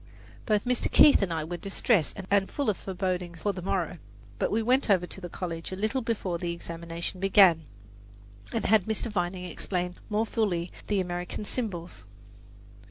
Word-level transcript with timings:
Both 0.47 0.65
Mr. 0.65 0.91
Keith 0.91 1.21
and 1.21 1.31
I 1.31 1.43
were 1.43 1.57
distressed 1.57 2.17
and 2.31 2.49
full 2.49 2.71
of 2.71 2.77
forebodings 2.77 3.43
for 3.43 3.53
the 3.53 3.61
morrow; 3.61 3.99
but 4.39 4.49
we 4.49 4.63
went 4.63 4.89
over 4.89 5.05
to 5.05 5.21
the 5.21 5.29
college 5.29 5.71
a 5.71 5.75
little 5.75 6.01
before 6.01 6.39
the 6.39 6.51
examination 6.53 7.19
began, 7.19 7.65
and 8.51 8.65
had 8.65 8.85
Mr. 8.85 9.11
Vining 9.11 9.45
explain 9.45 9.97
more 10.09 10.25
fully 10.25 10.71
the 10.87 10.99
American 11.01 11.45
symbols. 11.45 12.05